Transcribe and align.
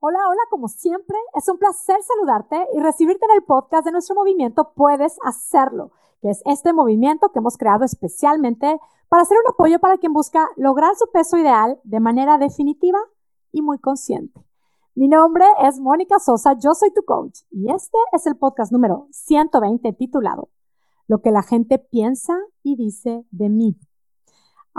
Hola, 0.00 0.20
hola, 0.28 0.42
como 0.48 0.68
siempre, 0.68 1.16
es 1.34 1.48
un 1.48 1.58
placer 1.58 1.96
saludarte 2.04 2.68
y 2.72 2.78
recibirte 2.78 3.24
en 3.24 3.36
el 3.36 3.42
podcast 3.42 3.84
de 3.84 3.90
nuestro 3.90 4.14
movimiento 4.14 4.72
Puedes 4.76 5.18
Hacerlo, 5.24 5.90
que 6.22 6.30
es 6.30 6.40
este 6.44 6.72
movimiento 6.72 7.32
que 7.32 7.40
hemos 7.40 7.56
creado 7.56 7.84
especialmente 7.84 8.78
para 9.08 9.24
ser 9.24 9.38
un 9.38 9.52
apoyo 9.52 9.80
para 9.80 9.98
quien 9.98 10.12
busca 10.12 10.46
lograr 10.56 10.94
su 10.94 11.10
peso 11.10 11.36
ideal 11.36 11.80
de 11.82 11.98
manera 11.98 12.38
definitiva 12.38 13.00
y 13.50 13.60
muy 13.60 13.80
consciente. 13.80 14.40
Mi 14.94 15.08
nombre 15.08 15.44
es 15.64 15.80
Mónica 15.80 16.20
Sosa, 16.20 16.56
yo 16.56 16.74
soy 16.74 16.92
tu 16.92 17.02
coach 17.02 17.40
y 17.50 17.68
este 17.72 17.98
es 18.12 18.24
el 18.28 18.36
podcast 18.36 18.70
número 18.70 19.08
120 19.10 19.94
titulado 19.94 20.48
Lo 21.08 21.22
que 21.22 21.32
la 21.32 21.42
gente 21.42 21.80
piensa 21.80 22.38
y 22.62 22.76
dice 22.76 23.26
de 23.32 23.48
mí. 23.48 23.76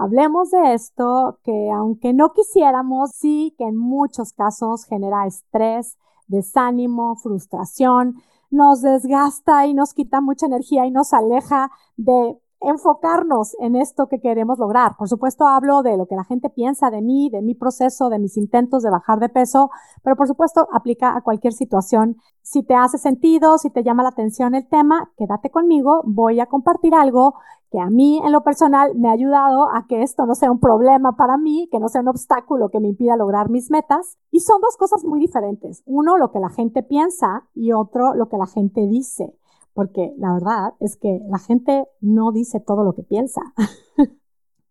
Hablemos 0.02 0.52
de 0.52 0.76
esto 0.76 1.40
que 1.44 1.70
aunque 1.72 2.14
no 2.14 2.32
quisiéramos, 2.32 3.12
sí 3.12 3.54
que 3.58 3.66
en 3.66 3.76
muchos 3.76 4.32
casos 4.32 4.86
genera 4.86 5.28
estrés, 5.28 5.98
desánimo, 6.28 7.18
frustración, 7.18 8.16
nos 8.50 8.82
desgasta 8.82 9.68
y 9.68 9.74
nos 9.74 9.94
quita 9.94 10.22
mucha 10.22 10.46
energía 10.46 10.86
y 10.86 10.92
nos 10.92 11.12
aleja 11.12 11.70
de 11.98 12.40
enfocarnos 12.62 13.56
en 13.60 13.76
esto 13.76 14.08
que 14.08 14.20
queremos 14.20 14.60
lograr. 14.60 14.98
Por 14.98 15.08
supuesto, 15.08 15.48
hablo 15.48 15.82
de 15.82 15.98
lo 15.98 16.08
que 16.08 16.16
la 16.16 16.24
gente 16.24 16.50
piensa 16.50 16.90
de 16.90 17.02
mí, 17.02 17.30
de 17.30 17.42
mi 17.42 17.56
proceso, 17.56 18.10
de 18.10 18.20
mis 18.20 18.38
intentos 18.38 18.84
de 18.84 18.90
bajar 18.90 19.20
de 19.20 19.30
peso, 19.30 19.70
pero 20.04 20.16
por 20.16 20.28
supuesto 20.28 20.68
aplica 20.72 21.16
a 21.16 21.22
cualquier 21.22 21.54
situación. 21.54 22.18
Si 22.42 22.64
te 22.64 22.76
hace 22.76 22.98
sentido, 22.98 23.58
si 23.58 23.70
te 23.70 23.84
llama 23.84 24.04
la 24.04 24.10
atención 24.10 24.56
el 24.56 24.68
tema, 24.68 25.12
quédate 25.18 25.50
conmigo, 25.50 26.02
voy 26.06 26.40
a 26.40 26.48
compartir 26.48 26.94
algo 26.94 27.36
que 27.72 27.80
a 27.80 27.90
mí 27.90 28.20
en 28.26 28.32
lo 28.32 28.42
personal 28.44 28.96
me 28.96 29.10
ha 29.10 29.14
ayudado 29.14 29.70
a 29.70 29.86
que 29.88 30.02
esto 30.02 30.26
no 30.26 30.34
sea 30.34 30.52
un 30.52 30.60
problema 30.60 31.16
para 31.16 31.38
mí, 31.38 31.70
que 31.72 31.80
no 31.80 31.88
sea 31.88 32.02
un 32.02 32.08
obstáculo 32.08 32.70
que 32.70 32.80
me 32.80 32.88
impida 32.88 33.16
lograr 33.16 33.50
mis 33.50 33.70
metas. 33.70 34.18
Y 34.32 34.40
son 34.40 34.60
dos 34.60 34.76
cosas 34.76 35.06
muy 35.06 35.20
diferentes. 35.20 35.84
Uno, 35.86 36.18
lo 36.18 36.32
que 36.32 36.40
la 36.40 36.50
gente 36.50 36.82
piensa 36.82 37.48
y 37.54 37.72
otro, 37.72 38.16
lo 38.16 38.28
que 38.28 38.38
la 38.38 38.48
gente 38.48 38.88
dice 38.88 39.36
porque 39.74 40.14
la 40.18 40.34
verdad 40.34 40.74
es 40.80 40.98
que 40.98 41.22
la 41.30 41.40
gente 41.40 41.88
no 42.02 42.32
dice 42.32 42.60
todo 42.60 42.84
lo 42.84 42.94
que 42.94 43.04
piensa. 43.04 43.42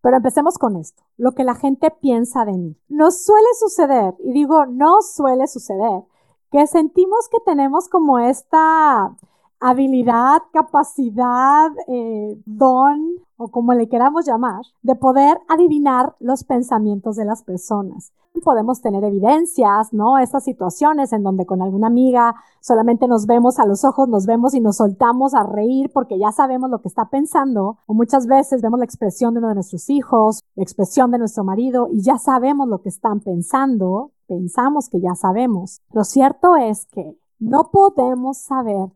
Pero 0.01 0.17
empecemos 0.17 0.57
con 0.57 0.77
esto, 0.77 1.03
lo 1.17 1.33
que 1.33 1.43
la 1.43 1.55
gente 1.55 1.91
piensa 1.91 2.45
de 2.45 2.53
mí. 2.53 2.77
Nos 2.87 3.23
suele 3.25 3.47
suceder, 3.59 4.15
y 4.19 4.31
digo 4.31 4.65
no 4.65 5.01
suele 5.01 5.47
suceder, 5.47 6.03
que 6.51 6.65
sentimos 6.67 7.27
que 7.29 7.39
tenemos 7.45 7.89
como 7.89 8.17
esta 8.17 9.15
habilidad, 9.59 10.41
capacidad, 10.53 11.71
eh, 11.87 12.41
don 12.45 13.19
o 13.39 13.47
como 13.47 13.73
le 13.73 13.87
queramos 13.87 14.25
llamar, 14.25 14.61
de 14.81 14.95
poder 14.95 15.39
adivinar 15.47 16.13
los 16.19 16.43
pensamientos 16.43 17.15
de 17.15 17.23
las 17.23 17.41
personas. 17.41 18.11
Podemos 18.43 18.81
tener 18.81 19.03
evidencias, 19.05 19.93
¿no? 19.93 20.17
Estas 20.17 20.43
situaciones 20.43 21.13
en 21.13 21.23
donde 21.23 21.45
con 21.45 21.61
alguna 21.61 21.87
amiga 21.87 22.35
solamente 22.59 23.07
nos 23.07 23.25
vemos 23.25 23.57
a 23.57 23.65
los 23.65 23.85
ojos, 23.85 24.09
nos 24.09 24.25
vemos 24.25 24.53
y 24.53 24.59
nos 24.59 24.77
soltamos 24.77 25.33
a 25.33 25.43
reír 25.43 25.89
porque 25.93 26.19
ya 26.19 26.31
sabemos 26.33 26.69
lo 26.69 26.81
que 26.81 26.89
está 26.89 27.05
pensando, 27.05 27.77
o 27.87 27.93
muchas 27.93 28.27
veces 28.27 28.61
vemos 28.61 28.79
la 28.79 28.85
expresión 28.85 29.33
de 29.33 29.39
uno 29.39 29.47
de 29.47 29.55
nuestros 29.55 29.89
hijos, 29.89 30.41
la 30.55 30.63
expresión 30.63 31.09
de 31.11 31.17
nuestro 31.17 31.45
marido 31.45 31.87
y 31.91 32.01
ya 32.01 32.17
sabemos 32.17 32.67
lo 32.67 32.81
que 32.81 32.89
están 32.89 33.21
pensando, 33.21 34.11
pensamos 34.27 34.89
que 34.89 34.99
ya 34.99 35.15
sabemos. 35.15 35.81
Lo 35.93 36.03
cierto 36.03 36.57
es 36.57 36.87
que 36.87 37.17
no 37.39 37.71
podemos 37.71 38.37
saber 38.37 38.89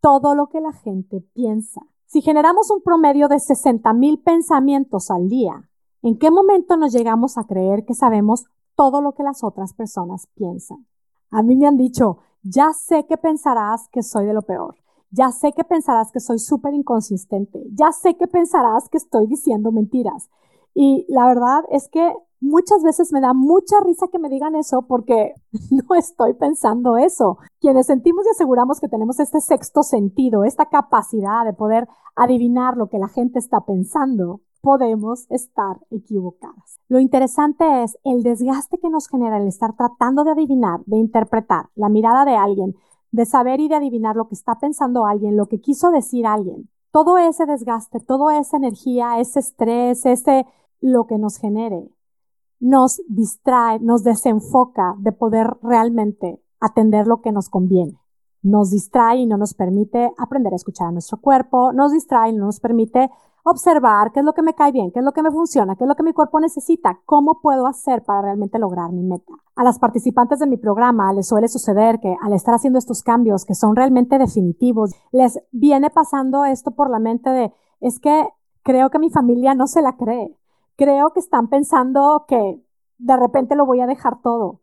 todo 0.00 0.36
lo 0.36 0.46
que 0.48 0.60
la 0.60 0.72
gente 0.72 1.22
piensa. 1.34 1.82
Si 2.12 2.22
generamos 2.22 2.72
un 2.72 2.82
promedio 2.82 3.28
de 3.28 3.38
60 3.38 3.92
mil 3.92 4.20
pensamientos 4.20 5.12
al 5.12 5.28
día, 5.28 5.70
¿en 6.02 6.18
qué 6.18 6.32
momento 6.32 6.76
nos 6.76 6.92
llegamos 6.92 7.38
a 7.38 7.44
creer 7.44 7.84
que 7.84 7.94
sabemos 7.94 8.46
todo 8.74 9.00
lo 9.00 9.12
que 9.12 9.22
las 9.22 9.44
otras 9.44 9.74
personas 9.74 10.26
piensan? 10.34 10.88
A 11.30 11.44
mí 11.44 11.54
me 11.54 11.68
han 11.68 11.76
dicho, 11.76 12.18
ya 12.42 12.72
sé 12.72 13.06
que 13.06 13.16
pensarás 13.16 13.88
que 13.92 14.02
soy 14.02 14.26
de 14.26 14.32
lo 14.32 14.42
peor, 14.42 14.74
ya 15.12 15.30
sé 15.30 15.52
que 15.52 15.62
pensarás 15.62 16.10
que 16.10 16.18
soy 16.18 16.40
súper 16.40 16.74
inconsistente, 16.74 17.62
ya 17.72 17.92
sé 17.92 18.16
que 18.16 18.26
pensarás 18.26 18.88
que 18.88 18.98
estoy 18.98 19.28
diciendo 19.28 19.70
mentiras. 19.70 20.30
Y 20.74 21.06
la 21.10 21.28
verdad 21.28 21.62
es 21.70 21.88
que 21.88 22.12
muchas 22.40 22.82
veces 22.82 23.12
me 23.12 23.20
da 23.20 23.34
mucha 23.34 23.80
risa 23.80 24.08
que 24.10 24.18
me 24.18 24.28
digan 24.28 24.54
eso 24.56 24.82
porque 24.88 25.34
no 25.70 25.94
estoy 25.94 26.34
pensando 26.34 26.96
eso. 26.96 27.38
Quienes 27.60 27.86
sentimos 27.86 28.24
y 28.26 28.30
aseguramos 28.30 28.80
que 28.80 28.88
tenemos 28.88 29.20
este 29.20 29.40
sexto 29.40 29.82
sentido, 29.82 30.44
esta 30.44 30.66
capacidad 30.66 31.44
de 31.44 31.52
poder 31.52 31.88
adivinar 32.16 32.76
lo 32.76 32.88
que 32.88 32.98
la 32.98 33.08
gente 33.08 33.38
está 33.38 33.60
pensando, 33.60 34.40
podemos 34.60 35.26
estar 35.30 35.78
equivocadas. 35.90 36.80
Lo 36.88 36.98
interesante 36.98 37.82
es 37.82 37.96
el 38.04 38.22
desgaste 38.22 38.78
que 38.78 38.90
nos 38.90 39.08
genera 39.08 39.38
el 39.38 39.48
estar 39.48 39.74
tratando 39.76 40.24
de 40.24 40.32
adivinar, 40.32 40.80
de 40.86 40.98
interpretar 40.98 41.70
la 41.74 41.88
mirada 41.88 42.24
de 42.24 42.36
alguien, 42.36 42.74
de 43.12 43.26
saber 43.26 43.60
y 43.60 43.68
de 43.68 43.76
adivinar 43.76 44.16
lo 44.16 44.28
que 44.28 44.34
está 44.34 44.58
pensando 44.58 45.06
alguien, 45.06 45.36
lo 45.36 45.46
que 45.46 45.60
quiso 45.60 45.90
decir 45.90 46.26
alguien. 46.26 46.68
Todo 46.92 47.18
ese 47.18 47.46
desgaste, 47.46 48.00
toda 48.00 48.38
esa 48.38 48.56
energía, 48.56 49.18
ese 49.20 49.40
estrés, 49.40 50.04
ese 50.04 50.44
lo 50.80 51.06
que 51.06 51.18
nos 51.18 51.36
genere, 51.36 51.88
nos 52.60 53.02
distrae, 53.08 53.80
nos 53.80 54.04
desenfoca 54.04 54.94
de 54.98 55.12
poder 55.12 55.56
realmente 55.62 56.42
atender 56.60 57.06
lo 57.06 57.22
que 57.22 57.32
nos 57.32 57.48
conviene. 57.48 57.98
Nos 58.42 58.70
distrae 58.70 59.18
y 59.18 59.26
no 59.26 59.36
nos 59.36 59.54
permite 59.54 60.12
aprender 60.18 60.52
a 60.52 60.56
escuchar 60.56 60.88
a 60.88 60.92
nuestro 60.92 61.20
cuerpo, 61.20 61.72
nos 61.72 61.92
distrae 61.92 62.30
y 62.30 62.36
no 62.36 62.46
nos 62.46 62.60
permite 62.60 63.10
observar 63.42 64.12
qué 64.12 64.20
es 64.20 64.26
lo 64.26 64.34
que 64.34 64.42
me 64.42 64.54
cae 64.54 64.72
bien, 64.72 64.90
qué 64.92 64.98
es 64.98 65.04
lo 65.04 65.12
que 65.12 65.22
me 65.22 65.30
funciona, 65.30 65.76
qué 65.76 65.84
es 65.84 65.88
lo 65.88 65.94
que 65.94 66.02
mi 66.02 66.12
cuerpo 66.12 66.40
necesita, 66.40 67.00
cómo 67.06 67.40
puedo 67.40 67.66
hacer 67.66 68.02
para 68.02 68.22
realmente 68.22 68.58
lograr 68.58 68.92
mi 68.92 69.02
meta. 69.02 69.32
A 69.56 69.64
las 69.64 69.78
participantes 69.78 70.38
de 70.38 70.46
mi 70.46 70.56
programa 70.56 71.12
les 71.12 71.28
suele 71.28 71.48
suceder 71.48 72.00
que 72.00 72.14
al 72.22 72.32
estar 72.32 72.54
haciendo 72.54 72.78
estos 72.78 73.02
cambios 73.02 73.44
que 73.44 73.54
son 73.54 73.76
realmente 73.76 74.18
definitivos, 74.18 74.94
les 75.12 75.38
viene 75.52 75.90
pasando 75.90 76.44
esto 76.44 76.72
por 76.72 76.90
la 76.90 76.98
mente 76.98 77.30
de, 77.30 77.52
es 77.80 77.98
que 77.98 78.28
creo 78.62 78.90
que 78.90 78.98
mi 78.98 79.10
familia 79.10 79.54
no 79.54 79.66
se 79.66 79.82
la 79.82 79.96
cree, 79.96 80.36
creo 80.80 81.12
que 81.12 81.20
están 81.20 81.48
pensando 81.48 82.24
que 82.26 82.58
de 82.96 83.16
repente 83.18 83.54
lo 83.54 83.66
voy 83.66 83.80
a 83.80 83.86
dejar 83.86 84.22
todo, 84.22 84.62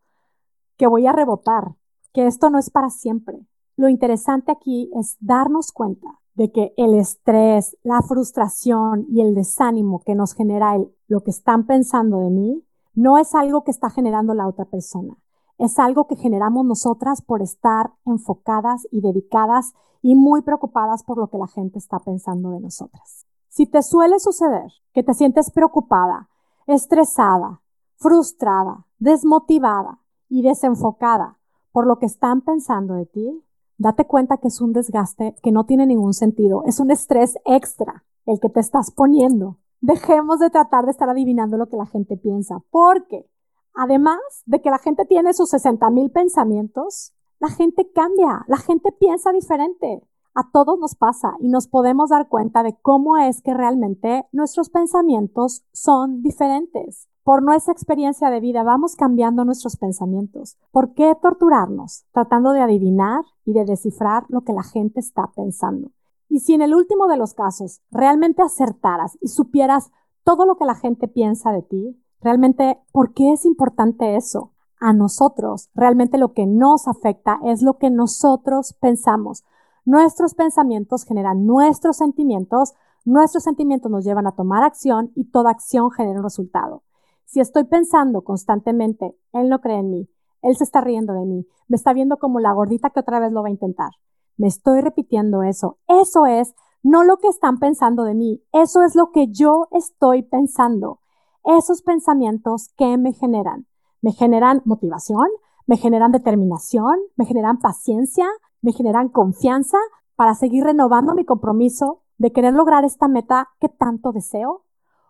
que 0.76 0.88
voy 0.88 1.06
a 1.06 1.12
rebotar, 1.12 1.76
que 2.12 2.26
esto 2.26 2.50
no 2.50 2.58
es 2.58 2.72
para 2.72 2.90
siempre. 2.90 3.46
Lo 3.76 3.88
interesante 3.88 4.52
aquí 4.52 4.90
es 4.96 5.16
darnos 5.20 5.72
cuenta 5.72 6.08
de 6.34 6.52
que 6.52 6.74
el 6.76 6.96
estrés, 6.96 7.78
la 7.84 8.02
frustración 8.02 9.06
y 9.10 9.22
el 9.22 9.36
desánimo 9.36 10.02
que 10.04 10.16
nos 10.16 10.34
genera 10.34 10.76
lo 11.08 11.22
que 11.22 11.30
están 11.30 11.68
pensando 11.68 12.18
de 12.22 12.32
mí, 12.32 12.64
no 12.96 13.20
es 13.20 13.36
algo 13.36 13.64
que 13.64 13.70
está 13.70 13.92
generando 13.92 14.34
la 14.34 14.48
otra 14.48 14.66
persona. 14.66 15.16
Es 15.60 15.78
algo 15.78 16.08
que 16.08 16.16
generamos 16.16 16.66
nosotras 16.66 17.22
por 17.22 17.44
estar 17.44 17.94
enfocadas 18.06 18.88
y 18.90 19.02
dedicadas 19.02 19.74
y 20.02 20.16
muy 20.16 20.42
preocupadas 20.42 21.04
por 21.04 21.20
lo 21.20 21.28
que 21.28 21.38
la 21.38 21.48
gente 21.48 21.78
está 21.78 22.00
pensando 22.00 22.50
de 22.50 22.60
nosotras. 22.60 23.28
Si 23.58 23.66
te 23.66 23.82
suele 23.82 24.20
suceder 24.20 24.72
que 24.94 25.02
te 25.02 25.16
sientes 25.16 25.50
preocupada, 25.50 26.30
estresada, 26.68 27.64
frustrada, 27.96 28.86
desmotivada 29.00 29.98
y 30.30 30.44
desenfocada 30.44 31.40
por 31.72 31.88
lo 31.88 31.98
que 31.98 32.06
están 32.06 32.42
pensando 32.42 32.94
de 32.94 33.08
ti, 33.08 33.44
date 33.80 34.06
cuenta 34.06 34.38
que 34.38 34.50
es 34.50 34.62
un 34.62 34.74
desgaste 34.74 35.34
que 35.42 35.52
no 35.52 35.66
tiene 35.66 35.88
ningún 35.88 36.14
sentido, 36.14 36.66
es 36.68 36.80
un 36.80 36.92
estrés 36.92 37.40
extra 37.46 38.04
el 38.28 38.40
que 38.40 38.50
te 38.50 38.60
estás 38.60 38.92
poniendo. 38.92 39.58
Dejemos 39.82 40.38
de 40.38 40.52
tratar 40.52 40.86
de 40.86 40.92
estar 40.92 41.10
adivinando 41.10 41.58
lo 41.58 41.68
que 41.68 41.78
la 41.78 41.88
gente 41.88 42.16
piensa, 42.16 42.62
porque 42.70 43.28
además 43.74 44.20
de 44.46 44.62
que 44.62 44.70
la 44.70 44.78
gente 44.78 45.04
tiene 45.06 45.34
sus 45.34 45.50
60 45.50 45.90
mil 45.90 46.12
pensamientos, 46.12 47.16
la 47.40 47.50
gente 47.50 47.92
cambia, 47.92 48.46
la 48.48 48.58
gente 48.58 48.92
piensa 48.92 49.32
diferente. 49.32 50.07
A 50.40 50.52
todos 50.52 50.78
nos 50.78 50.94
pasa 50.94 51.34
y 51.40 51.48
nos 51.48 51.68
podemos 51.68 52.12
dar 52.12 52.28
cuenta 52.30 52.62
de 52.62 52.78
cómo 52.80 53.18
es 53.18 53.42
que 53.42 53.56
realmente 53.56 54.28
nuestros 54.32 54.70
pensamientos 54.70 55.66
son 55.74 56.22
diferentes. 56.22 57.10
Por 57.24 57.42
nuestra 57.42 57.74
experiencia 57.74 58.30
de 58.30 58.40
vida 58.40 58.62
vamos 58.62 58.96
cambiando 58.96 59.46
nuestros 59.46 59.78
pensamientos. 59.78 60.60
¿Por 60.70 60.94
qué 60.94 61.18
torturarnos 61.20 62.06
tratando 62.12 62.52
de 62.52 62.62
adivinar 62.62 63.24
y 63.46 63.54
de 63.54 63.66
descifrar 63.66 64.26
lo 64.30 64.42
que 64.42 64.54
la 64.54 64.62
gente 64.62 65.00
está 65.00 65.32
pensando? 65.36 65.90
Y 66.30 66.42
si 66.42 66.54
en 66.54 66.62
el 66.62 66.76
último 66.76 67.08
de 67.08 67.18
los 67.18 67.34
casos 67.34 67.82
realmente 67.90 68.44
acertaras 68.44 69.18
y 69.20 69.30
supieras 69.30 69.90
todo 70.24 70.46
lo 70.46 70.56
que 70.58 70.66
la 70.66 70.76
gente 70.76 71.08
piensa 71.08 71.52
de 71.52 71.64
ti, 71.64 72.00
realmente, 72.22 72.80
¿por 72.92 73.16
qué 73.16 73.34
es 73.34 73.44
importante 73.44 74.16
eso? 74.16 74.52
A 74.80 74.94
nosotros, 74.94 75.72
realmente 75.74 76.20
lo 76.20 76.34
que 76.34 76.46
nos 76.46 76.88
afecta 76.88 77.40
es 77.44 77.64
lo 77.64 77.80
que 77.80 77.90
nosotros 77.90 78.74
pensamos. 78.80 79.44
Nuestros 79.88 80.36
pensamientos 80.36 81.06
generan 81.06 81.46
nuestros 81.46 81.96
sentimientos, 81.96 82.74
nuestros 83.06 83.46
sentimientos 83.46 83.90
nos 83.90 84.04
llevan 84.04 84.28
a 84.28 84.36
tomar 84.36 84.62
acción 84.62 85.14
y 85.16 85.32
toda 85.32 85.52
acción 85.52 85.92
genera 85.92 86.18
un 86.20 86.26
resultado. 86.26 86.84
Si 87.24 87.40
estoy 87.40 87.64
pensando 87.64 88.22
constantemente, 88.26 89.16
él 89.32 89.48
no 89.48 89.62
cree 89.62 89.80
en 89.80 89.90
mí, 89.90 90.10
él 90.42 90.58
se 90.58 90.66
está 90.66 90.82
riendo 90.82 91.14
de 91.14 91.26
mí, 91.26 91.48
me 91.70 91.78
está 91.78 91.94
viendo 91.94 92.18
como 92.18 92.42
la 92.42 92.52
gordita 92.52 92.90
que 92.90 93.00
otra 93.00 93.22
vez 93.22 93.32
lo 93.32 93.44
va 93.44 93.48
a 93.48 93.52
intentar. 93.52 93.92
Me 94.36 94.48
estoy 94.48 94.82
repitiendo 94.82 95.42
eso. 95.42 95.78
Eso 95.88 96.26
es 96.26 96.54
no 96.84 97.06
lo 97.06 97.16
que 97.16 97.30
están 97.30 97.58
pensando 97.58 98.04
de 98.04 98.14
mí, 98.14 98.44
eso 98.52 98.84
es 98.84 98.94
lo 98.94 99.12
que 99.12 99.30
yo 99.32 99.70
estoy 99.72 100.22
pensando. 100.22 101.00
Esos 101.46 101.82
pensamientos 101.82 102.74
que 102.76 102.98
me 102.98 103.14
generan. 103.14 103.68
Me 104.02 104.12
generan 104.12 104.62
motivación, 104.66 105.30
me 105.66 105.78
generan 105.78 106.12
determinación, 106.12 107.00
me 107.16 107.26
generan 107.26 107.60
paciencia, 107.60 108.28
me 108.62 108.72
generan 108.72 109.10
confianza 109.10 109.78
para 110.16 110.34
seguir 110.34 110.64
renovando 110.64 111.14
mi 111.14 111.26
compromiso 111.26 112.02
de 112.18 112.32
querer 112.32 112.54
lograr 112.54 112.84
esta 112.86 113.08
meta 113.08 113.50
que 113.60 113.70
tanto 113.70 114.12
deseo? 114.12 114.64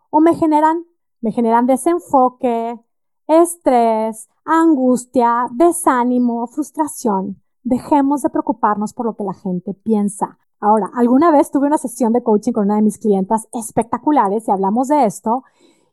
¿O 0.09 0.19
me 0.19 0.35
generan, 0.35 0.85
me 1.21 1.31
generan 1.31 1.65
desenfoque, 1.65 2.79
estrés, 3.27 4.29
angustia, 4.45 5.47
desánimo, 5.51 6.47
frustración? 6.47 7.41
Dejemos 7.63 8.21
de 8.21 8.29
preocuparnos 8.29 8.93
por 8.93 9.05
lo 9.05 9.15
que 9.15 9.23
la 9.23 9.33
gente 9.33 9.73
piensa. 9.73 10.37
Ahora, 10.59 10.89
alguna 10.95 11.31
vez 11.31 11.51
tuve 11.51 11.67
una 11.67 11.77
sesión 11.77 12.13
de 12.13 12.23
coaching 12.23 12.51
con 12.51 12.65
una 12.65 12.77
de 12.77 12.81
mis 12.81 12.97
clientas 12.97 13.47
espectaculares 13.53 14.47
y 14.47 14.51
hablamos 14.51 14.87
de 14.87 15.05
esto. 15.05 15.43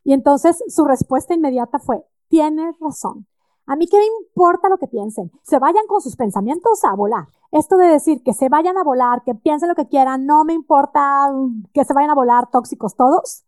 Y 0.04 0.12
entonces 0.12 0.62
su 0.68 0.84
respuesta 0.84 1.34
inmediata 1.34 1.78
fue, 1.78 2.04
tienes 2.28 2.78
razón. 2.80 3.26
A 3.66 3.76
mí 3.76 3.86
qué 3.88 3.98
me 3.98 4.06
importa 4.26 4.68
lo 4.68 4.78
que 4.78 4.86
piensen. 4.86 5.32
Se 5.42 5.58
vayan 5.58 5.86
con 5.86 6.00
sus 6.00 6.16
pensamientos 6.16 6.84
a 6.84 6.94
volar. 6.94 7.26
Esto 7.54 7.76
de 7.76 7.86
decir 7.86 8.24
que 8.24 8.32
se 8.32 8.48
vayan 8.48 8.76
a 8.78 8.82
volar, 8.82 9.22
que 9.22 9.36
piensen 9.36 9.68
lo 9.68 9.76
que 9.76 9.86
quieran, 9.86 10.26
no 10.26 10.44
me 10.44 10.54
importa 10.54 11.30
que 11.72 11.84
se 11.84 11.94
vayan 11.94 12.10
a 12.10 12.16
volar 12.16 12.50
tóxicos 12.50 12.96
todos. 12.96 13.44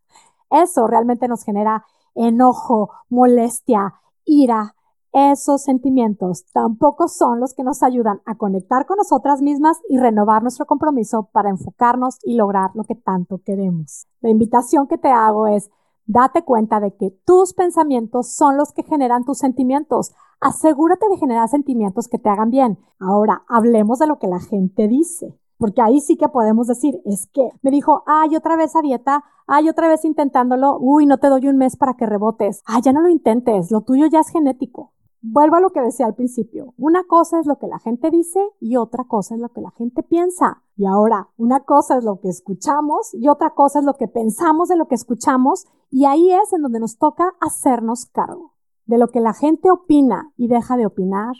Eso 0.49 0.87
realmente 0.87 1.27
nos 1.27 1.43
genera 1.43 1.83
enojo, 2.15 2.89
molestia, 3.09 3.95
ira. 4.23 4.75
Esos 5.11 5.63
sentimientos 5.63 6.45
tampoco 6.53 7.09
son 7.09 7.41
los 7.41 7.53
que 7.53 7.63
nos 7.63 7.83
ayudan 7.83 8.21
a 8.25 8.35
conectar 8.35 8.85
con 8.85 8.95
nosotras 8.95 9.41
mismas 9.41 9.77
y 9.89 9.97
renovar 9.97 10.41
nuestro 10.41 10.65
compromiso 10.65 11.27
para 11.33 11.49
enfocarnos 11.49 12.17
y 12.23 12.35
lograr 12.35 12.69
lo 12.75 12.85
que 12.85 12.95
tanto 12.95 13.41
queremos. 13.43 14.07
La 14.21 14.29
invitación 14.29 14.87
que 14.87 14.97
te 14.97 15.09
hago 15.09 15.47
es 15.47 15.69
Date 16.07 16.43
cuenta 16.43 16.79
de 16.79 16.95
que 16.95 17.11
tus 17.25 17.53
pensamientos 17.53 18.33
son 18.33 18.55
los 18.55 18.71
que 18.71 18.83
generan 18.83 19.25
tus 19.25 19.39
sentimientos. 19.39 20.13
Asegúrate 20.39 21.05
de 21.09 21.17
generar 21.17 21.49
sentimientos 21.49 22.07
que 22.07 22.17
te 22.17 22.29
hagan 22.29 22.49
bien. 22.49 22.79
Ahora, 22.97 23.43
hablemos 23.49 23.99
de 23.99 24.07
lo 24.07 24.17
que 24.17 24.27
la 24.27 24.39
gente 24.39 24.87
dice. 24.87 25.37
Porque 25.57 25.81
ahí 25.81 25.99
sí 25.99 26.15
que 26.15 26.29
podemos 26.29 26.67
decir, 26.67 27.01
es 27.03 27.27
que 27.33 27.49
me 27.61 27.71
dijo, 27.71 28.03
ay, 28.05 28.37
otra 28.37 28.55
vez 28.55 28.73
a 28.77 28.81
dieta, 28.81 29.25
ay, 29.47 29.67
otra 29.67 29.89
vez 29.89 30.05
intentándolo, 30.05 30.77
uy, 30.79 31.05
no 31.05 31.17
te 31.17 31.27
doy 31.27 31.47
un 31.47 31.57
mes 31.57 31.75
para 31.75 31.95
que 31.95 32.05
rebotes. 32.05 32.61
Ay, 32.65 32.81
ya 32.83 32.93
no 32.93 33.01
lo 33.01 33.09
intentes, 33.09 33.69
lo 33.69 33.81
tuyo 33.81 34.05
ya 34.05 34.21
es 34.21 34.29
genético. 34.29 34.93
Vuelvo 35.21 35.55
a 35.55 35.59
lo 35.59 35.71
que 35.71 35.81
decía 35.81 36.05
al 36.05 36.15
principio. 36.15 36.73
Una 36.77 37.03
cosa 37.03 37.39
es 37.39 37.47
lo 37.47 37.57
que 37.57 37.67
la 37.67 37.79
gente 37.79 38.11
dice 38.11 38.39
y 38.59 38.77
otra 38.77 39.05
cosa 39.05 39.35
es 39.35 39.41
lo 39.41 39.49
que 39.49 39.61
la 39.61 39.71
gente 39.71 40.03
piensa. 40.03 40.63
Y 40.75 40.85
ahora, 40.85 41.29
una 41.37 41.61
cosa 41.61 41.97
es 41.97 42.03
lo 42.03 42.19
que 42.19 42.29
escuchamos 42.29 43.13
y 43.13 43.27
otra 43.27 43.51
cosa 43.55 43.79
es 43.79 43.85
lo 43.85 43.95
que 43.95 44.07
pensamos 44.07 44.69
de 44.69 44.75
lo 44.75 44.87
que 44.87 44.95
escuchamos. 44.95 45.65
Y 45.89 46.05
ahí 46.05 46.31
es 46.31 46.53
en 46.53 46.61
donde 46.61 46.79
nos 46.79 46.97
toca 46.97 47.33
hacernos 47.41 48.05
cargo 48.05 48.53
de 48.85 48.97
lo 48.97 49.09
que 49.09 49.19
la 49.19 49.33
gente 49.33 49.69
opina 49.69 50.31
y 50.37 50.47
deja 50.47 50.77
de 50.77 50.85
opinar. 50.85 51.35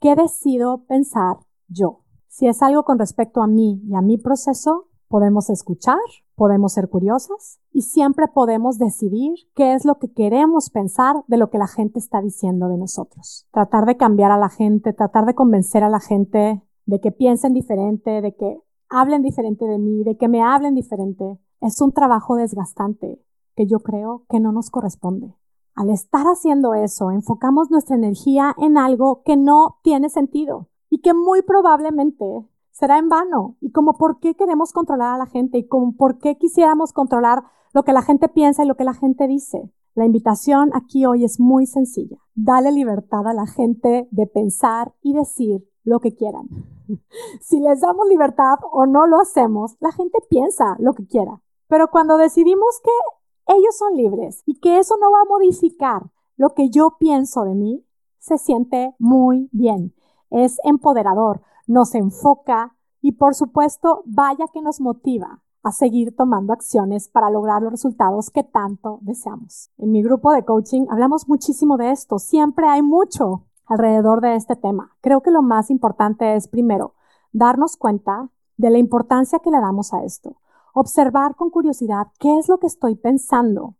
¿Qué 0.00 0.14
decido 0.14 0.84
pensar 0.86 1.38
yo? 1.68 2.00
Si 2.28 2.46
es 2.46 2.62
algo 2.62 2.84
con 2.84 2.98
respecto 2.98 3.42
a 3.42 3.46
mí 3.46 3.82
y 3.84 3.94
a 3.94 4.00
mi 4.00 4.18
proceso, 4.18 4.88
podemos 5.08 5.50
escuchar, 5.50 5.98
podemos 6.42 6.72
ser 6.72 6.88
curiosas 6.88 7.60
y 7.70 7.82
siempre 7.82 8.26
podemos 8.26 8.76
decidir 8.76 9.32
qué 9.54 9.74
es 9.74 9.84
lo 9.84 10.00
que 10.00 10.12
queremos 10.12 10.70
pensar 10.70 11.22
de 11.28 11.36
lo 11.36 11.50
que 11.50 11.58
la 11.58 11.68
gente 11.68 12.00
está 12.00 12.20
diciendo 12.20 12.66
de 12.68 12.78
nosotros. 12.78 13.46
Tratar 13.52 13.86
de 13.86 13.96
cambiar 13.96 14.32
a 14.32 14.36
la 14.36 14.48
gente, 14.48 14.92
tratar 14.92 15.24
de 15.24 15.36
convencer 15.36 15.84
a 15.84 15.88
la 15.88 16.00
gente 16.00 16.60
de 16.84 17.00
que 17.00 17.12
piensen 17.12 17.54
diferente, 17.54 18.20
de 18.20 18.34
que 18.34 18.58
hablen 18.88 19.22
diferente 19.22 19.66
de 19.66 19.78
mí, 19.78 20.02
de 20.02 20.16
que 20.16 20.26
me 20.26 20.42
hablen 20.42 20.74
diferente, 20.74 21.38
es 21.60 21.80
un 21.80 21.92
trabajo 21.92 22.34
desgastante 22.34 23.22
que 23.54 23.68
yo 23.68 23.78
creo 23.78 24.24
que 24.28 24.40
no 24.40 24.50
nos 24.50 24.68
corresponde. 24.68 25.36
Al 25.76 25.90
estar 25.90 26.26
haciendo 26.26 26.74
eso, 26.74 27.12
enfocamos 27.12 27.70
nuestra 27.70 27.94
energía 27.94 28.52
en 28.58 28.78
algo 28.78 29.22
que 29.24 29.36
no 29.36 29.78
tiene 29.84 30.08
sentido 30.08 30.70
y 30.90 31.02
que 31.02 31.14
muy 31.14 31.42
probablemente 31.42 32.44
será 32.72 32.98
en 32.98 33.08
vano. 33.08 33.56
Y 33.60 33.70
como 33.70 33.94
por 33.94 34.18
qué 34.18 34.34
queremos 34.34 34.72
controlar 34.72 35.14
a 35.14 35.18
la 35.18 35.26
gente 35.26 35.58
y 35.58 35.66
como 35.66 35.94
por 35.96 36.18
qué 36.18 36.36
quisiéramos 36.36 36.92
controlar 36.92 37.44
lo 37.72 37.84
que 37.84 37.92
la 37.92 38.02
gente 38.02 38.28
piensa 38.28 38.64
y 38.64 38.66
lo 38.66 38.76
que 38.76 38.84
la 38.84 38.94
gente 38.94 39.28
dice. 39.28 39.70
La 39.94 40.06
invitación 40.06 40.70
aquí 40.74 41.04
hoy 41.06 41.24
es 41.24 41.38
muy 41.38 41.66
sencilla. 41.66 42.16
Dale 42.34 42.72
libertad 42.72 43.26
a 43.26 43.34
la 43.34 43.46
gente 43.46 44.08
de 44.10 44.26
pensar 44.26 44.94
y 45.02 45.14
decir 45.14 45.68
lo 45.84 46.00
que 46.00 46.14
quieran. 46.14 46.48
si 47.40 47.60
les 47.60 47.80
damos 47.80 48.08
libertad 48.08 48.56
o 48.70 48.86
no 48.86 49.06
lo 49.06 49.20
hacemos, 49.20 49.76
la 49.80 49.92
gente 49.92 50.18
piensa 50.28 50.76
lo 50.78 50.94
que 50.94 51.06
quiera. 51.06 51.42
Pero 51.68 51.88
cuando 51.90 52.16
decidimos 52.16 52.80
que 52.82 53.54
ellos 53.54 53.76
son 53.76 53.96
libres 53.96 54.42
y 54.46 54.60
que 54.60 54.78
eso 54.78 54.96
no 55.00 55.10
va 55.10 55.22
a 55.22 55.28
modificar 55.28 56.10
lo 56.36 56.54
que 56.54 56.70
yo 56.70 56.96
pienso 56.98 57.44
de 57.44 57.54
mí, 57.54 57.84
se 58.18 58.38
siente 58.38 58.94
muy 58.98 59.48
bien. 59.52 59.94
Es 60.30 60.58
empoderador 60.64 61.42
nos 61.66 61.94
enfoca 61.94 62.76
y 63.00 63.12
por 63.12 63.34
supuesto 63.34 64.02
vaya 64.06 64.46
que 64.52 64.62
nos 64.62 64.80
motiva 64.80 65.42
a 65.62 65.72
seguir 65.72 66.14
tomando 66.16 66.52
acciones 66.52 67.08
para 67.08 67.30
lograr 67.30 67.62
los 67.62 67.72
resultados 67.72 68.30
que 68.30 68.42
tanto 68.42 68.98
deseamos. 69.02 69.70
En 69.78 69.92
mi 69.92 70.02
grupo 70.02 70.32
de 70.32 70.44
coaching 70.44 70.86
hablamos 70.90 71.28
muchísimo 71.28 71.76
de 71.76 71.90
esto, 71.90 72.18
siempre 72.18 72.66
hay 72.66 72.82
mucho 72.82 73.46
alrededor 73.66 74.20
de 74.20 74.34
este 74.34 74.56
tema. 74.56 74.96
Creo 75.00 75.22
que 75.22 75.30
lo 75.30 75.42
más 75.42 75.70
importante 75.70 76.34
es 76.34 76.48
primero 76.48 76.94
darnos 77.32 77.76
cuenta 77.76 78.28
de 78.56 78.70
la 78.70 78.78
importancia 78.78 79.38
que 79.38 79.50
le 79.50 79.60
damos 79.60 79.94
a 79.94 80.04
esto, 80.04 80.36
observar 80.74 81.36
con 81.36 81.50
curiosidad 81.50 82.08
qué 82.18 82.38
es 82.38 82.48
lo 82.48 82.58
que 82.58 82.66
estoy 82.66 82.96
pensando, 82.96 83.76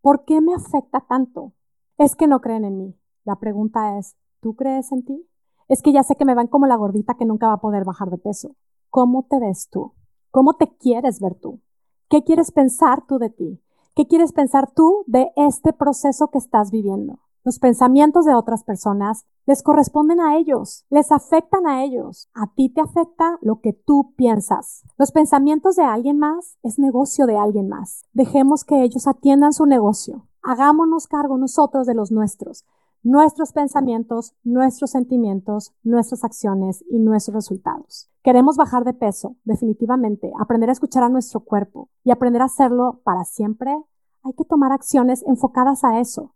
por 0.00 0.24
qué 0.24 0.40
me 0.40 0.54
afecta 0.54 1.00
tanto. 1.00 1.52
Es 1.96 2.16
que 2.16 2.26
no 2.26 2.40
creen 2.40 2.64
en 2.64 2.76
mí. 2.76 2.98
La 3.24 3.36
pregunta 3.36 3.98
es, 3.98 4.16
¿tú 4.40 4.54
crees 4.54 4.90
en 4.92 5.04
ti? 5.04 5.28
Es 5.68 5.82
que 5.82 5.92
ya 5.92 6.02
sé 6.02 6.16
que 6.16 6.24
me 6.24 6.34
van 6.34 6.46
como 6.46 6.66
la 6.66 6.76
gordita 6.76 7.14
que 7.14 7.24
nunca 7.24 7.48
va 7.48 7.54
a 7.54 7.60
poder 7.60 7.84
bajar 7.84 8.10
de 8.10 8.18
peso. 8.18 8.56
¿Cómo 8.90 9.26
te 9.28 9.38
ves 9.40 9.68
tú? 9.70 9.92
¿Cómo 10.30 10.54
te 10.54 10.76
quieres 10.76 11.20
ver 11.20 11.34
tú? 11.34 11.60
¿Qué 12.08 12.22
quieres 12.22 12.52
pensar 12.52 13.06
tú 13.06 13.18
de 13.18 13.30
ti? 13.30 13.62
¿Qué 13.94 14.06
quieres 14.06 14.32
pensar 14.32 14.70
tú 14.72 15.04
de 15.06 15.30
este 15.36 15.72
proceso 15.72 16.28
que 16.28 16.38
estás 16.38 16.70
viviendo? 16.70 17.20
Los 17.44 17.58
pensamientos 17.58 18.24
de 18.24 18.34
otras 18.34 18.64
personas 18.64 19.26
les 19.46 19.62
corresponden 19.62 20.18
a 20.18 20.36
ellos, 20.36 20.86
les 20.88 21.12
afectan 21.12 21.66
a 21.66 21.84
ellos. 21.84 22.30
A 22.34 22.52
ti 22.54 22.70
te 22.70 22.80
afecta 22.80 23.38
lo 23.42 23.60
que 23.60 23.72
tú 23.72 24.14
piensas. 24.16 24.82
Los 24.96 25.12
pensamientos 25.12 25.76
de 25.76 25.84
alguien 25.84 26.18
más 26.18 26.56
es 26.62 26.78
negocio 26.78 27.26
de 27.26 27.36
alguien 27.36 27.68
más. 27.68 28.04
Dejemos 28.12 28.64
que 28.64 28.82
ellos 28.82 29.06
atiendan 29.06 29.52
su 29.52 29.66
negocio. 29.66 30.26
Hagámonos 30.42 31.06
cargo 31.06 31.36
nosotros 31.36 31.86
de 31.86 31.94
los 31.94 32.10
nuestros 32.10 32.64
nuestros 33.04 33.52
pensamientos, 33.52 34.34
nuestros 34.42 34.90
sentimientos, 34.90 35.74
nuestras 35.82 36.24
acciones 36.24 36.82
y 36.88 36.98
nuestros 36.98 37.34
resultados. 37.34 38.10
Queremos 38.22 38.56
bajar 38.56 38.84
de 38.84 38.94
peso, 38.94 39.36
definitivamente, 39.44 40.32
aprender 40.40 40.70
a 40.70 40.72
escuchar 40.72 41.02
a 41.02 41.10
nuestro 41.10 41.40
cuerpo 41.40 41.90
y 42.02 42.10
aprender 42.10 42.40
a 42.40 42.46
hacerlo 42.46 43.02
para 43.04 43.24
siempre. 43.24 43.76
Hay 44.22 44.32
que 44.32 44.46
tomar 44.46 44.72
acciones 44.72 45.22
enfocadas 45.26 45.84
a 45.84 46.00
eso. 46.00 46.34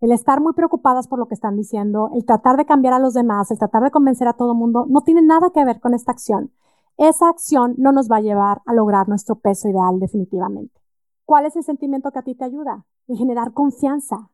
El 0.00 0.12
estar 0.12 0.40
muy 0.40 0.52
preocupadas 0.52 1.08
por 1.08 1.18
lo 1.18 1.26
que 1.26 1.34
están 1.34 1.56
diciendo, 1.56 2.10
el 2.14 2.24
tratar 2.24 2.56
de 2.56 2.66
cambiar 2.66 2.94
a 2.94 3.00
los 3.00 3.12
demás, 3.12 3.50
el 3.50 3.58
tratar 3.58 3.82
de 3.82 3.90
convencer 3.90 4.28
a 4.28 4.34
todo 4.34 4.52
el 4.52 4.58
mundo, 4.58 4.86
no 4.88 5.00
tiene 5.00 5.22
nada 5.22 5.50
que 5.50 5.64
ver 5.64 5.80
con 5.80 5.92
esta 5.92 6.12
acción. 6.12 6.52
Esa 6.98 7.28
acción 7.28 7.74
no 7.78 7.90
nos 7.90 8.08
va 8.08 8.18
a 8.18 8.20
llevar 8.20 8.62
a 8.64 8.74
lograr 8.74 9.08
nuestro 9.08 9.34
peso 9.40 9.68
ideal 9.68 9.98
definitivamente. 9.98 10.80
¿Cuál 11.24 11.46
es 11.46 11.56
el 11.56 11.64
sentimiento 11.64 12.12
que 12.12 12.20
a 12.20 12.22
ti 12.22 12.36
te 12.36 12.44
ayuda? 12.44 12.86
El 13.08 13.16
generar 13.16 13.52
confianza, 13.52 14.30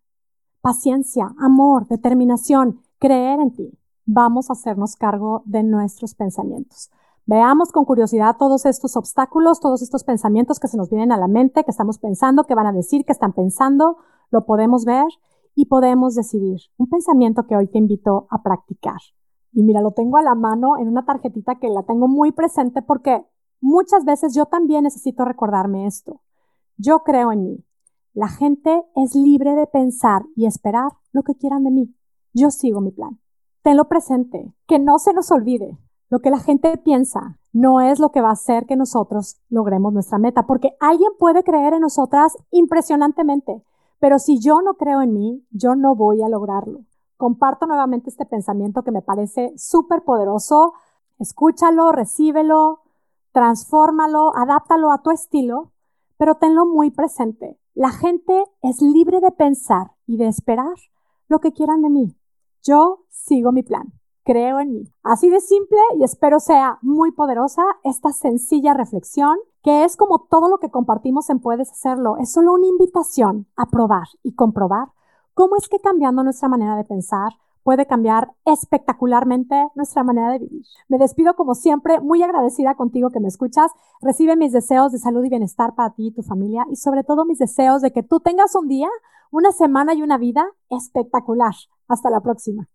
paciencia, 0.62 1.34
amor, 1.38 1.86
determinación, 1.88 2.80
creer 2.98 3.40
en 3.40 3.52
ti. 3.52 3.78
Vamos 4.06 4.48
a 4.48 4.54
hacernos 4.54 4.96
cargo 4.96 5.42
de 5.44 5.62
nuestros 5.64 6.14
pensamientos. 6.14 6.90
Veamos 7.26 7.70
con 7.70 7.84
curiosidad 7.84 8.36
todos 8.38 8.64
estos 8.64 8.96
obstáculos, 8.96 9.60
todos 9.60 9.82
estos 9.82 10.04
pensamientos 10.04 10.58
que 10.58 10.68
se 10.68 10.76
nos 10.76 10.88
vienen 10.88 11.12
a 11.12 11.18
la 11.18 11.28
mente, 11.28 11.64
que 11.64 11.70
estamos 11.70 11.98
pensando, 11.98 12.44
que 12.44 12.54
van 12.54 12.66
a 12.66 12.72
decir, 12.72 13.04
que 13.04 13.12
están 13.12 13.32
pensando, 13.32 13.98
lo 14.30 14.44
podemos 14.44 14.84
ver 14.84 15.06
y 15.54 15.66
podemos 15.66 16.14
decidir. 16.14 16.60
Un 16.78 16.88
pensamiento 16.88 17.46
que 17.46 17.56
hoy 17.56 17.68
te 17.68 17.78
invito 17.78 18.26
a 18.30 18.42
practicar. 18.42 19.00
Y 19.52 19.62
mira, 19.62 19.80
lo 19.80 19.92
tengo 19.92 20.16
a 20.16 20.22
la 20.22 20.34
mano 20.34 20.78
en 20.78 20.88
una 20.88 21.04
tarjetita 21.04 21.56
que 21.56 21.68
la 21.68 21.82
tengo 21.82 22.08
muy 22.08 22.32
presente 22.32 22.82
porque 22.82 23.24
muchas 23.60 24.04
veces 24.04 24.34
yo 24.34 24.46
también 24.46 24.84
necesito 24.84 25.24
recordarme 25.24 25.86
esto. 25.86 26.22
Yo 26.76 27.00
creo 27.00 27.32
en 27.32 27.44
mí. 27.44 27.64
La 28.14 28.28
gente 28.28 28.84
es 28.94 29.14
libre 29.14 29.54
de 29.54 29.66
pensar 29.66 30.22
y 30.36 30.44
esperar 30.44 30.92
lo 31.12 31.22
que 31.22 31.34
quieran 31.34 31.64
de 31.64 31.70
mí. 31.70 31.94
Yo 32.34 32.50
sigo 32.50 32.82
mi 32.82 32.90
plan. 32.90 33.18
Tenlo 33.62 33.88
presente, 33.88 34.52
que 34.66 34.78
no 34.78 34.98
se 34.98 35.14
nos 35.14 35.30
olvide. 35.30 35.78
Lo 36.10 36.20
que 36.20 36.30
la 36.30 36.38
gente 36.38 36.76
piensa 36.76 37.38
no 37.54 37.80
es 37.80 38.00
lo 38.00 38.12
que 38.12 38.20
va 38.20 38.28
a 38.28 38.32
hacer 38.32 38.66
que 38.66 38.76
nosotros 38.76 39.40
logremos 39.48 39.94
nuestra 39.94 40.18
meta, 40.18 40.46
porque 40.46 40.76
alguien 40.78 41.10
puede 41.18 41.42
creer 41.42 41.72
en 41.72 41.80
nosotras 41.80 42.36
impresionantemente, 42.50 43.62
pero 43.98 44.18
si 44.18 44.38
yo 44.38 44.60
no 44.60 44.74
creo 44.74 45.00
en 45.00 45.14
mí, 45.14 45.46
yo 45.50 45.74
no 45.74 45.94
voy 45.94 46.22
a 46.22 46.28
lograrlo. 46.28 46.80
Comparto 47.16 47.66
nuevamente 47.66 48.10
este 48.10 48.26
pensamiento 48.26 48.82
que 48.82 48.90
me 48.90 49.00
parece 49.00 49.54
súper 49.56 50.02
poderoso. 50.02 50.74
Escúchalo, 51.18 51.92
recíbelo, 51.92 52.80
transfórmalo, 53.32 54.36
adáptalo 54.36 54.92
a 54.92 55.02
tu 55.02 55.12
estilo, 55.12 55.70
pero 56.18 56.34
tenlo 56.34 56.66
muy 56.66 56.90
presente. 56.90 57.58
La 57.74 57.90
gente 57.90 58.44
es 58.60 58.82
libre 58.82 59.20
de 59.20 59.30
pensar 59.30 59.92
y 60.06 60.18
de 60.18 60.28
esperar 60.28 60.74
lo 61.28 61.40
que 61.40 61.52
quieran 61.52 61.80
de 61.80 61.88
mí. 61.88 62.14
Yo 62.62 63.04
sigo 63.08 63.50
mi 63.50 63.62
plan. 63.62 63.94
Creo 64.24 64.60
en 64.60 64.72
mí. 64.72 64.84
Así 65.02 65.30
de 65.30 65.40
simple 65.40 65.78
y 65.98 66.04
espero 66.04 66.38
sea 66.38 66.78
muy 66.82 67.12
poderosa 67.12 67.62
esta 67.82 68.12
sencilla 68.12 68.74
reflexión 68.74 69.38
que 69.62 69.84
es 69.84 69.96
como 69.96 70.26
todo 70.30 70.48
lo 70.48 70.58
que 70.58 70.70
compartimos 70.70 71.30
en 71.30 71.40
Puedes 71.40 71.70
Hacerlo. 71.70 72.18
Es 72.18 72.30
solo 72.30 72.52
una 72.52 72.66
invitación 72.66 73.46
a 73.56 73.66
probar 73.66 74.06
y 74.22 74.34
comprobar 74.34 74.88
cómo 75.32 75.56
es 75.56 75.68
que 75.68 75.80
cambiando 75.80 76.22
nuestra 76.22 76.48
manera 76.48 76.76
de 76.76 76.84
pensar 76.84 77.32
puede 77.62 77.86
cambiar 77.86 78.32
espectacularmente 78.44 79.54
nuestra 79.74 80.02
manera 80.02 80.32
de 80.32 80.40
vivir. 80.40 80.64
Me 80.88 80.98
despido 80.98 81.34
como 81.34 81.54
siempre, 81.54 82.00
muy 82.00 82.22
agradecida 82.22 82.74
contigo 82.74 83.10
que 83.10 83.20
me 83.20 83.28
escuchas. 83.28 83.70
Recibe 84.00 84.36
mis 84.36 84.52
deseos 84.52 84.92
de 84.92 84.98
salud 84.98 85.24
y 85.24 85.28
bienestar 85.28 85.74
para 85.74 85.94
ti 85.94 86.08
y 86.08 86.12
tu 86.12 86.22
familia 86.22 86.66
y 86.70 86.76
sobre 86.76 87.04
todo 87.04 87.24
mis 87.24 87.38
deseos 87.38 87.82
de 87.82 87.92
que 87.92 88.02
tú 88.02 88.20
tengas 88.20 88.54
un 88.54 88.68
día, 88.68 88.88
una 89.30 89.52
semana 89.52 89.94
y 89.94 90.02
una 90.02 90.18
vida 90.18 90.46
espectacular. 90.70 91.54
Hasta 91.88 92.10
la 92.10 92.20
próxima. 92.20 92.68